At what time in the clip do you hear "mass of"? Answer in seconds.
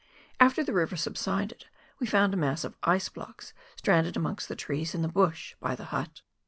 2.35-2.73